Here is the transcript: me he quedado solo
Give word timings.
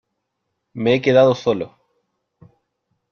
me 0.73 0.95
he 0.95 0.99
quedado 1.03 1.35
solo 1.35 1.77